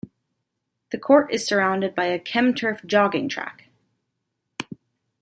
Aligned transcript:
The 0.89 0.97
court 0.97 1.31
is 1.31 1.45
surrounded 1.45 1.93
by 1.93 2.05
a 2.05 2.17
Chem-turf 2.17 2.83
jogging 2.87 3.29
track. 3.29 3.67